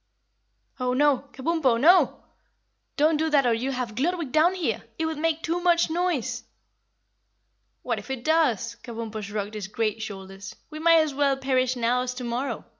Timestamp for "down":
4.31-4.55